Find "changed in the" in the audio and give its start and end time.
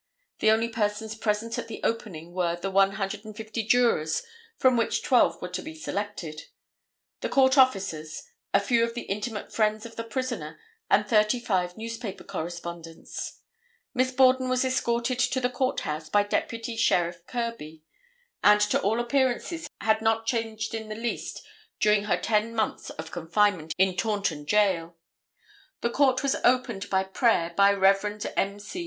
20.25-20.95